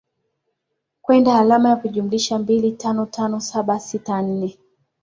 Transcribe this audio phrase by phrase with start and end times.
[1.01, 4.57] kwenda alama ya kujumlisha mbili tano tano saba sita nne